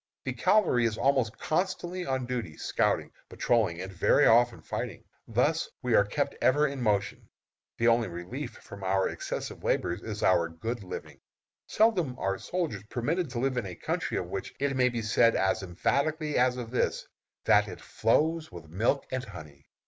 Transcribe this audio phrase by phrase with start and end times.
[0.23, 5.03] The cavalry is almost constantly on duty, scouting, patrolling, and very often fighting.
[5.27, 7.29] Thus we are kept ever in motion.
[7.77, 11.19] The only relief for our excessive labors is our good living.
[11.67, 15.35] Seldom are soldiers permitted to live in a country of which it may be said
[15.35, 17.07] as emphatically as of this,
[17.45, 19.67] that it "flows with milk and honey."